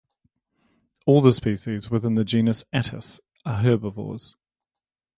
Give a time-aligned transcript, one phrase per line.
[1.05, 4.35] All the species within the genus Atys are herbivores.